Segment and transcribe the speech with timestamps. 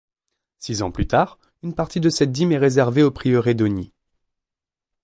[0.57, 3.93] Six ans plus tard, une partie de cette dîme est réservée au prieuré d’Oignies.